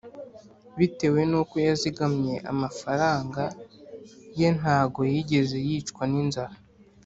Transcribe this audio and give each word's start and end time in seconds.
bitewe 0.77 1.21
n’uko 1.29 1.55
yazingamye 1.67 2.35
amafaranga 2.51 3.43
ye 4.39 4.47
ntago 4.57 4.99
yigeze 5.13 5.57
yicwa 5.67 6.03
ninzara 6.11 6.55